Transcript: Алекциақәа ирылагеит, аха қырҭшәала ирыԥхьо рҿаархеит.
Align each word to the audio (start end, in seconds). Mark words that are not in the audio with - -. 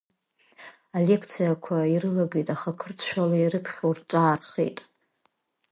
Алекциақәа 0.97 1.77
ирылагеит, 1.93 2.47
аха 2.55 2.77
қырҭшәала 2.79 3.35
ирыԥхьо 3.37 3.89
рҿаархеит. 3.97 4.77